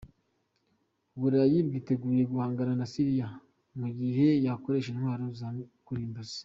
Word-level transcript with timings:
U 1.15 1.17
Burayi 1.21 1.57
bwiteguye 1.67 2.23
guhangana 2.31 2.73
na 2.79 2.85
Siriya 2.91 3.27
mu 3.79 3.87
gihe 3.99 4.27
yakoresha 4.45 4.87
intwaro 4.93 5.25
za 5.39 5.47
kirimbuzi 5.85 6.37